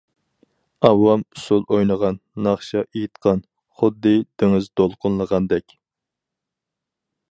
[0.87, 2.17] ئاۋام ئۇسۇل ئوينىغان،
[2.47, 3.45] ناخشا ئېيتقان،
[3.83, 5.81] خۇددى دېڭىز دولقۇنلىغاندەك.